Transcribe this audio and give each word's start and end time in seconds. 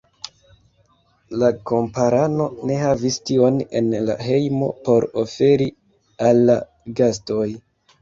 La 1.43 1.49
kamparano 1.71 2.49
ne 2.71 2.79
havis 2.85 3.21
ion 3.37 3.61
en 3.83 3.93
la 4.09 4.19
hejmo 4.31 4.73
por 4.91 5.09
oferi 5.27 5.73
al 6.33 6.47
la 6.53 6.61
gastoj. 7.05 7.49